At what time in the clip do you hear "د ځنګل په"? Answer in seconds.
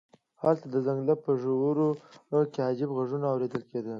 0.73-1.31